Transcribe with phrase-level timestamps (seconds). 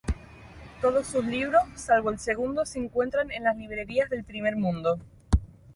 [0.81, 4.97] Todos sus libros, salvo el segundo, se encuentran en las librerías del primer mundo.